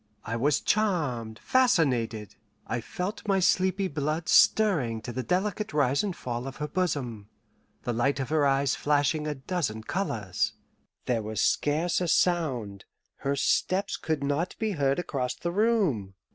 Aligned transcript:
I 0.25 0.35
was 0.35 0.61
charmed, 0.61 1.37
fascinated. 1.37 2.33
I 2.65 2.81
felt 2.81 3.27
my 3.27 3.39
sleepy 3.39 3.87
blood 3.87 4.29
stirring 4.29 4.99
to 5.03 5.13
the 5.13 5.21
delicate 5.21 5.73
rise 5.73 6.01
and 6.03 6.15
fall 6.15 6.47
of 6.47 6.55
her 6.55 6.67
bosom, 6.67 7.29
the 7.83 7.93
light 7.93 8.19
of 8.19 8.29
her 8.29 8.47
eyes 8.47 8.73
flashing 8.73 9.27
a 9.27 9.35
dozen 9.35 9.83
colours. 9.83 10.53
There 11.05 11.21
was 11.21 11.39
scarce 11.39 12.01
a 12.01 12.07
sound 12.07 12.85
her 13.17 13.35
steps 13.35 13.95
could 13.95 14.23
not 14.23 14.55
be 14.57 14.71
heard 14.71 14.97
across 14.97 15.35
the 15.35 15.51
room. 15.51 16.15